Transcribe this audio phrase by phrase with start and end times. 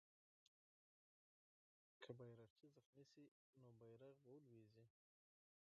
[2.01, 3.25] که بیرغچی زخمي سي،
[3.61, 4.85] نو بیرغ به ولويږي.